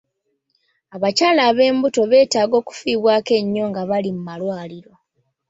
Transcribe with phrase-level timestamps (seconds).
[0.95, 4.93] Abakyala ab'embuto beetaaga okufiibwako ennyo nga bali mu malwaliro.